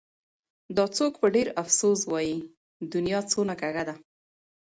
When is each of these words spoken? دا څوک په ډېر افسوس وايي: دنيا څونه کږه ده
دا 0.77 0.85
څوک 0.97 1.13
په 1.21 1.27
ډېر 1.35 1.47
افسوس 1.61 1.99
وايي: 2.11 2.37
دنيا 2.93 3.19
څونه 3.31 3.53
کږه 3.61 3.83
ده 3.87 3.95